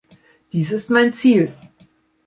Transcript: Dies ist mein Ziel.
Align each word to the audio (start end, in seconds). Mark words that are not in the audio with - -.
Dies 0.51 0.71
ist 0.71 0.89
mein 0.89 1.13
Ziel. 1.13 1.53